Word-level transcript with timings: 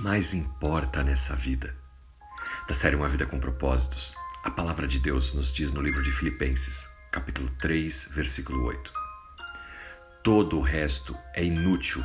mais 0.00 0.32
importa 0.32 1.02
nessa 1.02 1.36
vida? 1.36 1.76
Da 2.66 2.72
série 2.72 2.96
Uma 2.96 3.08
Vida 3.08 3.26
com 3.26 3.38
Propósitos, 3.38 4.14
a 4.42 4.50
palavra 4.50 4.88
de 4.88 4.98
Deus 4.98 5.34
nos 5.34 5.52
diz 5.52 5.72
no 5.72 5.82
livro 5.82 6.02
de 6.02 6.10
Filipenses, 6.10 6.88
capítulo 7.12 7.50
3, 7.58 8.12
versículo 8.14 8.64
8. 8.64 8.90
Todo 10.22 10.58
o 10.58 10.62
resto 10.62 11.14
é 11.34 11.44
inútil 11.44 12.02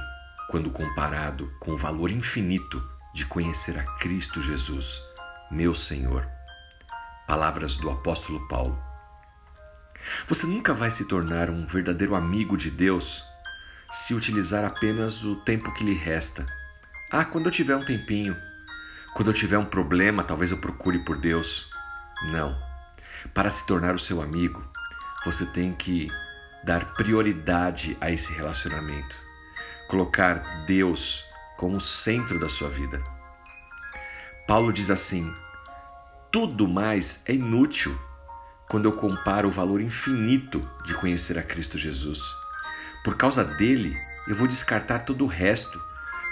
quando 0.50 0.72
comparado 0.72 1.50
com 1.62 1.72
o 1.72 1.78
valor 1.78 2.12
infinito 2.12 2.84
de 3.14 3.26
conhecer 3.26 3.80
a 3.80 3.84
Cristo 3.98 4.42
Jesus, 4.42 5.02
meu 5.50 5.74
Senhor. 5.74 6.28
Palavras 7.26 7.78
do 7.78 7.90
apóstolo 7.90 8.46
Paulo. 8.50 8.78
Você 10.28 10.46
nunca 10.46 10.74
vai 10.74 10.92
se 10.92 11.08
tornar 11.08 11.50
um 11.50 11.66
verdadeiro 11.66 12.14
amigo 12.14 12.58
de 12.58 12.70
Deus 12.70 13.24
se 13.90 14.14
utilizar 14.14 14.66
apenas 14.66 15.24
o 15.24 15.38
tempo 15.38 15.74
que 15.74 15.86
lhe 15.86 15.94
resta 15.94 16.46
ah, 17.16 17.24
quando 17.24 17.46
eu 17.46 17.52
tiver 17.52 17.78
um 17.78 17.86
tempinho, 17.86 18.36
quando 19.14 19.30
eu 19.30 19.34
tiver 19.34 19.58
um 19.58 19.64
problema, 19.64 20.22
talvez 20.22 20.52
eu 20.52 20.58
procure 20.58 21.00
por 21.00 21.18
Deus. 21.18 21.70
Não. 22.30 22.54
Para 23.34 23.50
se 23.50 23.66
tornar 23.66 23.96
o 23.96 24.00
seu 24.00 24.22
amigo, 24.22 24.62
você 25.24 25.46
tem 25.46 25.74
que 25.74 26.08
dar 26.66 26.94
prioridade 26.94 27.96
a 28.02 28.12
esse 28.12 28.34
relacionamento, 28.34 29.16
colocar 29.88 30.66
Deus 30.66 31.24
como 31.56 31.78
o 31.78 31.82
centro 31.82 32.38
da 32.38 32.50
sua 32.50 32.68
vida. 32.68 33.02
Paulo 34.46 34.74
diz 34.74 34.90
assim: 34.90 35.34
tudo 36.30 36.68
mais 36.68 37.24
é 37.28 37.34
inútil 37.34 37.98
quando 38.70 38.90
eu 38.90 38.92
comparo 38.92 39.48
o 39.48 39.54
valor 39.54 39.80
infinito 39.80 40.60
de 40.86 40.94
conhecer 40.96 41.40
a 41.40 41.44
Cristo 41.44 41.78
Jesus. 41.78 42.20
Por 43.06 43.16
causa 43.16 43.42
dele, 43.42 43.96
eu 44.28 44.36
vou 44.36 44.48
descartar 44.48 45.00
todo 45.00 45.24
o 45.24 45.28
resto 45.28 45.85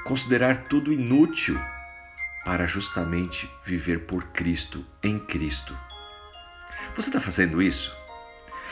considerar 0.04 0.64
tudo 0.64 0.92
inútil 0.92 1.60
para 2.44 2.66
justamente 2.66 3.50
viver 3.64 4.06
por 4.06 4.26
Cristo, 4.26 4.86
em 5.02 5.18
Cristo. 5.18 5.78
Você 6.96 7.10
está 7.10 7.22
fazendo 7.22 7.62
isso? 7.62 7.96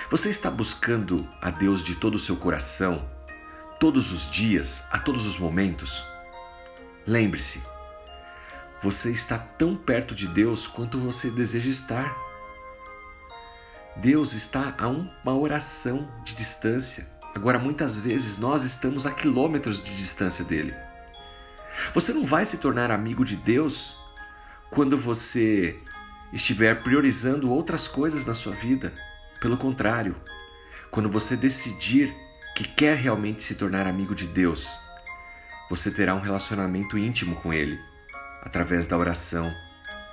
Você 0.10 0.30
está 0.30 0.52
buscando 0.52 1.28
a 1.42 1.50
Deus 1.50 1.84
de 1.84 1.96
todo 1.96 2.16
o 2.16 2.20
seu 2.20 2.36
coração, 2.36 3.10
todos 3.80 4.12
os 4.12 4.30
dias, 4.30 4.88
a 4.92 5.00
todos 5.00 5.26
os 5.26 5.38
momentos? 5.38 6.04
Lembre-se, 7.08 7.64
você 8.84 9.12
está 9.12 9.38
tão 9.38 9.76
perto 9.76 10.14
de 10.14 10.28
Deus 10.28 10.68
quanto 10.68 11.00
você 11.00 11.30
deseja 11.30 11.70
estar. 11.70 12.14
Deus 13.96 14.34
está 14.34 14.76
a 14.78 14.88
uma 14.88 15.34
oração 15.34 16.10
de 16.26 16.36
distância. 16.36 17.08
Agora, 17.34 17.58
muitas 17.58 17.98
vezes, 17.98 18.38
nós 18.38 18.64
estamos 18.64 19.06
a 19.06 19.12
quilômetros 19.12 19.84
de 19.84 19.96
distância 19.96 20.44
dele. 20.44 20.74
Você 21.94 22.14
não 22.14 22.26
vai 22.26 22.46
se 22.46 22.58
tornar 22.58 22.90
amigo 22.90 23.26
de 23.26 23.36
Deus 23.36 23.98
quando 24.70 24.98
você 24.98 25.78
estiver 26.32 26.82
priorizando 26.82 27.52
outras 27.52 27.86
coisas 27.86 28.26
na 28.26 28.34
sua 28.34 28.54
vida. 28.54 28.94
Pelo 29.42 29.58
contrário, 29.58 30.16
quando 30.90 31.10
você 31.10 31.36
decidir 31.36 32.16
que 32.56 32.64
quer 32.64 32.96
realmente 32.96 33.44
se 33.44 33.56
tornar 33.56 33.88
amigo 33.88 34.16
de 34.16 34.26
Deus, 34.26 34.72
você 35.70 35.92
terá 35.92 36.16
um 36.16 36.22
relacionamento 36.22 36.98
íntimo 36.98 37.36
com 37.38 37.54
Ele, 37.54 37.78
através 38.42 38.88
da 38.88 38.98
oração, 38.98 39.54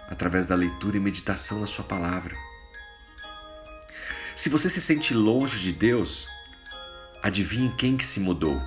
através 0.08 0.46
da 0.46 0.56
leitura 0.56 0.96
e 0.96 1.00
meditação 1.00 1.60
na 1.60 1.66
Sua 1.68 1.84
palavra. 1.84 2.34
Se 4.34 4.48
você 4.48 4.68
se 4.68 4.80
sente 4.80 5.14
longe 5.14 5.60
de 5.60 5.72
Deus, 5.72 6.26
adivinhe 7.22 7.72
quem 7.76 7.96
que 7.96 8.06
se 8.06 8.18
mudou? 8.18 8.60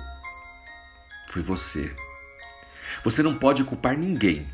Foi 1.28 1.42
você. 1.42 1.94
Você 3.04 3.22
não 3.22 3.34
pode 3.34 3.64
culpar 3.64 3.96
ninguém. 3.96 4.48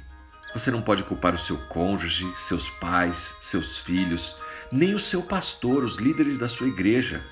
Você 0.55 0.71
não 0.71 0.81
pode 0.81 1.03
culpar 1.03 1.35
o 1.35 1.39
seu 1.39 1.59
cônjuge, 1.69 2.27
seus 2.39 2.69
pais, 2.69 3.39
seus 3.43 3.77
filhos, 3.77 4.37
nem 4.73 4.95
o 4.95 4.99
seu 4.99 5.23
pastor, 5.23 5.85
os 5.85 5.97
líderes 5.97 6.39
da 6.39 6.49
sua 6.49 6.69
igreja. 6.69 7.23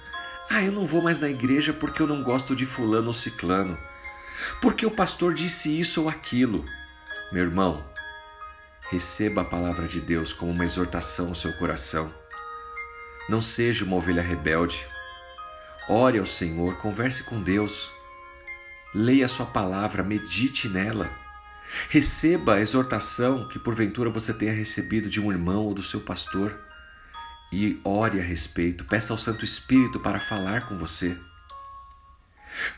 Ah, 0.51 0.63
eu 0.63 0.71
não 0.71 0.85
vou 0.85 1.03
mais 1.03 1.19
na 1.19 1.29
igreja 1.29 1.73
porque 1.73 2.03
eu 2.03 2.07
não 2.07 2.23
gosto 2.23 2.55
de 2.55 2.67
fulano 2.67 3.09
ou 3.09 3.15
ciclano. 3.15 3.77
Porque 4.61 4.85
o 4.85 4.91
pastor 4.91 5.33
disse 5.33 5.81
isso 5.81 6.03
ou 6.03 6.09
aquilo. 6.09 6.65
Meu 7.33 7.43
irmão, 7.43 7.85
receba 8.91 9.41
a 9.41 9.45
palavra 9.45 9.89
de 9.89 10.01
Deus 10.01 10.33
como 10.33 10.53
uma 10.53 10.65
exortação 10.65 11.29
ao 11.29 11.35
seu 11.35 11.53
coração. 11.55 12.13
Não 13.29 13.41
seja 13.41 13.85
uma 13.85 13.97
ovelha 13.97 14.23
rebelde. 14.23 14.87
Ore 15.89 16.19
ao 16.19 16.27
Senhor, 16.27 16.77
converse 16.77 17.25
com 17.25 17.43
Deus. 17.43 17.96
Leia 18.97 19.27
a 19.27 19.29
sua 19.29 19.45
palavra, 19.45 20.03
medite 20.03 20.71
nela. 20.71 21.11
Receba 21.91 22.55
a 22.55 22.61
exortação 22.63 23.47
que 23.47 23.59
porventura 23.59 24.09
você 24.09 24.33
tenha 24.33 24.55
recebido 24.55 25.11
de 25.11 25.21
um 25.21 25.31
irmão 25.31 25.67
ou 25.67 25.75
do 25.75 25.83
seu 25.83 26.01
pastor 26.01 26.59
e 27.53 27.79
ore 27.85 28.19
a 28.19 28.23
respeito. 28.23 28.87
Peça 28.87 29.13
ao 29.13 29.19
Santo 29.19 29.45
Espírito 29.45 30.01
para 30.01 30.19
falar 30.19 30.67
com 30.67 30.79
você. 30.79 31.15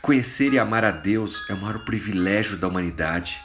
Conhecer 0.01 0.51
e 0.51 0.59
amar 0.59 0.83
a 0.83 0.91
Deus 0.91 1.49
é 1.49 1.53
o 1.53 1.61
maior 1.61 1.85
privilégio 1.85 2.57
da 2.57 2.67
humanidade. 2.67 3.39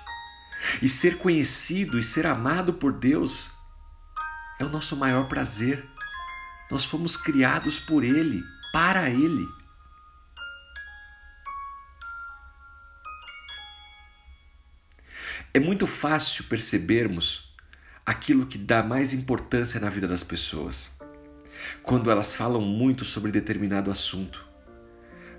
E 0.83 0.89
ser 0.89 1.19
conhecido 1.19 1.97
e 1.97 2.03
ser 2.03 2.27
amado 2.27 2.73
por 2.73 2.93
Deus 2.93 3.53
é 4.59 4.65
o 4.65 4.69
nosso 4.69 4.97
maior 4.97 5.29
prazer. 5.29 5.89
Nós 6.73 6.85
fomos 6.85 7.17
criados 7.17 7.79
por 7.79 8.03
Ele, 8.03 8.43
para 8.73 9.09
Ele. 9.09 9.47
É 15.57 15.61
muito 15.61 15.87
fácil 15.87 16.43
percebermos 16.47 17.55
aquilo 18.05 18.45
que 18.45 18.59
dá 18.59 18.83
mais 18.83 19.13
importância 19.13 19.79
na 19.79 19.89
vida 19.89 20.09
das 20.09 20.25
pessoas. 20.25 20.99
Quando 21.81 22.11
elas 22.11 22.35
falam 22.35 22.61
muito 22.61 23.05
sobre 23.05 23.31
determinado 23.31 23.89
assunto, 23.89 24.45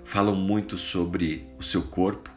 falam 0.04 0.34
muito 0.34 0.78
sobre 0.78 1.46
o 1.58 1.62
seu 1.62 1.82
corpo, 1.82 2.30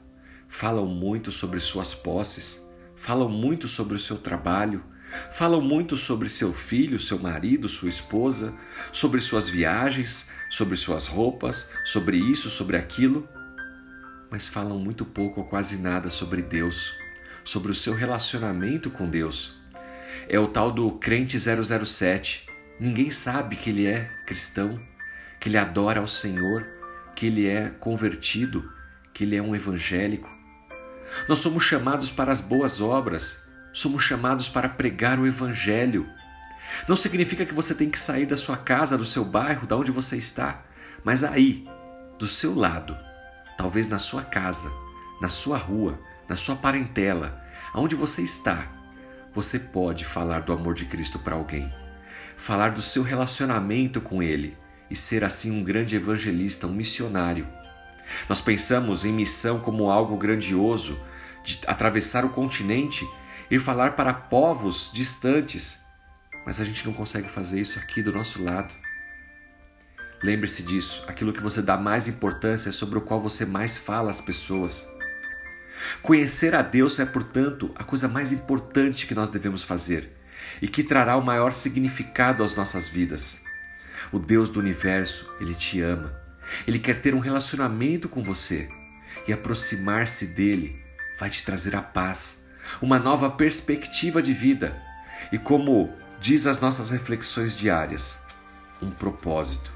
falam 0.50 0.86
muito 0.88 1.32
sobre 1.32 1.62
suas 1.62 1.94
posses, 1.94 2.70
falam 2.98 3.30
muito 3.30 3.70
sobre 3.70 3.96
o 3.96 4.00
seu 4.00 4.18
trabalho, 4.18 4.84
falam 5.32 5.62
muito 5.62 5.96
sobre 5.96 6.28
seu 6.28 6.52
filho, 6.52 7.00
seu 7.00 7.18
marido, 7.18 7.70
sua 7.70 7.88
esposa, 7.88 8.54
sobre 8.92 9.22
suas 9.22 9.48
viagens, 9.48 10.30
sobre 10.50 10.76
suas 10.76 11.08
roupas, 11.08 11.72
sobre 11.86 12.18
isso, 12.18 12.50
sobre 12.50 12.76
aquilo, 12.76 13.26
mas 14.30 14.50
falam 14.50 14.78
muito 14.78 15.06
pouco 15.06 15.40
ou 15.40 15.48
quase 15.48 15.78
nada 15.78 16.12
sobre 16.12 16.42
Deus 16.42 17.08
sobre 17.44 17.72
o 17.72 17.76
seu 17.76 17.94
relacionamento 17.94 18.90
com 18.90 19.10
Deus. 19.10 19.58
É 20.28 20.40
o 20.40 20.48
tal 20.48 20.72
do 20.72 20.92
crente 20.92 21.38
007. 21.40 22.48
Ninguém 22.80 23.10
sabe 23.12 23.56
que 23.56 23.70
ele 23.70 23.88
é 23.88 24.10
cristão, 24.26 24.80
que 25.40 25.50
ele 25.50 25.58
adora 25.58 26.00
ao 26.00 26.08
Senhor, 26.08 26.68
que 27.16 27.26
ele 27.26 27.48
é 27.48 27.70
convertido, 27.70 28.72
que 29.14 29.24
ele 29.24 29.36
é 29.36 29.42
um 29.42 29.56
evangélico. 29.56 30.30
Nós 31.28 31.40
somos 31.40 31.64
chamados 31.64 32.12
para 32.12 32.32
as 32.32 32.42
boas 32.42 32.80
obras, 32.80 33.50
somos 33.74 34.04
chamados 34.04 34.48
para 34.48 34.70
pregar 34.70 35.20
o 35.20 35.28
evangelho. 35.28 36.08
Não 36.88 36.96
significa 36.96 37.46
que 37.46 37.54
você 37.54 37.74
tem 37.74 37.90
que 37.90 38.00
sair 38.00 38.26
da 38.26 38.38
sua 38.38 38.58
casa, 38.58 38.98
do 38.98 39.06
seu 39.06 39.26
bairro, 39.26 39.68
da 39.68 39.76
onde 39.76 39.92
você 39.92 40.18
está, 40.18 40.64
mas 41.04 41.24
aí, 41.24 41.68
do 42.18 42.28
seu 42.28 42.54
lado, 42.54 42.98
talvez 43.58 43.88
na 43.88 44.00
sua 44.00 44.22
casa, 44.22 44.72
na 45.22 45.30
sua 45.30 45.58
rua, 45.58 46.00
na 46.30 46.38
sua 46.38 46.56
parentela, 46.56 47.44
aonde 47.74 47.96
você 47.96 48.22
está, 48.22 48.68
você 49.34 49.58
pode 49.58 50.06
falar 50.06 50.42
do 50.42 50.54
amor 50.54 50.76
de 50.76 50.86
Cristo 50.86 51.18
para 51.18 51.36
alguém, 51.36 51.74
falar 52.38 52.70
do 52.70 52.82
seu 52.82 53.02
relacionamento 53.02 54.00
com 54.00 54.22
Ele 54.22 54.56
e 54.90 54.96
ser 54.96 55.24
assim 55.24 55.52
um 55.52 55.64
grande 55.64 55.96
evangelista, 55.96 56.68
um 56.68 56.72
missionário. 56.72 57.48
Nós 58.28 58.42
pensamos 58.42 59.06
em 59.06 59.12
missão 59.12 59.60
como 59.60 59.90
algo 59.90 60.18
grandioso, 60.18 61.00
de 61.44 61.60
atravessar 61.66 62.24
o 62.24 62.30
continente 62.30 63.08
e 63.50 63.58
falar 63.58 63.96
para 63.96 64.14
povos 64.14 64.92
distantes, 64.94 65.86
mas 66.46 66.60
a 66.60 66.66
gente 66.66 66.86
não 66.86 66.94
consegue 66.94 67.30
fazer 67.30 67.60
isso 67.60 67.80
aqui 67.80 68.04
do 68.04 68.14
nosso 68.14 68.44
lado. 68.44 68.74
Lembre-se 70.22 70.64
disso, 70.64 71.06
aquilo 71.08 71.32
que 71.32 71.42
você 71.42 71.62
dá 71.62 71.78
mais 71.78 72.08
importância 72.08 72.70
é 72.70 72.74
sobre 72.74 72.98
o 72.98 73.02
qual 73.02 73.22
você 73.22 73.46
mais 73.46 73.78
fala 73.78 74.12
às 74.12 74.20
pessoas. 74.20 74.99
Conhecer 76.02 76.56
a 76.56 76.62
Deus 76.62 77.00
é, 77.00 77.06
portanto, 77.06 77.72
a 77.76 77.84
coisa 77.84 78.08
mais 78.08 78.32
importante 78.32 79.06
que 79.06 79.16
nós 79.16 79.30
devemos 79.30 79.64
fazer 79.64 80.16
e 80.62 80.68
que 80.68 80.84
trará 80.84 81.16
o 81.16 81.24
maior 81.24 81.52
significado 81.52 82.44
às 82.44 82.56
nossas 82.56 82.88
vidas. 82.88 83.44
O 84.12 84.20
Deus 84.20 84.50
do 84.50 84.60
universo, 84.60 85.32
ele 85.40 85.54
te 85.54 85.82
ama. 85.82 86.14
Ele 86.68 86.80
quer 86.80 87.00
ter 87.00 87.14
um 87.14 87.20
relacionamento 87.20 88.10
com 88.10 88.24
você 88.24 88.70
e 89.28 89.34
aproximar-se 89.34 90.28
dele 90.28 90.82
vai 91.20 91.30
te 91.30 91.44
trazer 91.44 91.76
a 91.76 91.82
paz, 91.82 92.46
uma 92.82 92.98
nova 92.98 93.30
perspectiva 93.30 94.22
de 94.22 94.34
vida 94.34 94.82
e, 95.32 95.38
como 95.38 95.94
diz 96.20 96.48
as 96.48 96.60
nossas 96.60 96.90
reflexões 96.90 97.58
diárias, 97.58 98.20
um 98.82 98.90
propósito. 98.90 99.72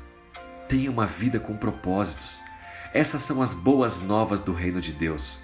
Tenha 0.68 0.90
uma 0.90 1.06
vida 1.06 1.40
com 1.40 1.56
propósitos. 1.56 2.42
Essas 2.94 3.24
são 3.24 3.42
as 3.42 3.54
boas 3.54 4.02
novas 4.02 4.42
do 4.42 4.54
reino 4.54 4.80
de 4.80 4.94
Deus. 4.94 5.44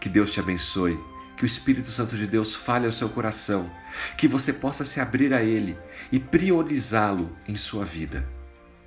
Que 0.00 0.08
Deus 0.08 0.32
te 0.32 0.40
abençoe 0.40 0.98
que 1.36 1.44
o 1.44 1.46
Espírito 1.46 1.92
Santo 1.92 2.16
de 2.16 2.26
Deus 2.26 2.54
fale 2.54 2.86
ao 2.86 2.92
seu 2.92 3.08
coração, 3.10 3.70
que 4.16 4.26
você 4.26 4.52
possa 4.52 4.84
se 4.84 5.00
abrir 5.00 5.34
a 5.34 5.42
Ele 5.42 5.76
e 6.10 6.18
priorizá-lo 6.18 7.36
em 7.46 7.56
sua 7.56 7.84
vida. 7.84 8.26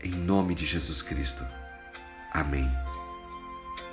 Em 0.03 0.11
nome 0.11 0.55
de 0.55 0.65
Jesus 0.65 1.01
Cristo. 1.01 1.45
Amém. 2.33 2.67